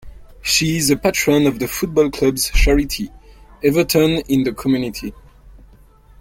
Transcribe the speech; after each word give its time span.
She 0.41 0.77
is 0.77 0.89
a 0.89 0.97
patron 0.97 1.45
of 1.45 1.59
the 1.59 1.67
football 1.67 2.09
club's 2.09 2.49
charity, 2.49 3.11
Everton 3.63 4.23
in 4.27 4.43
the 4.43 4.51
Community. 4.51 5.13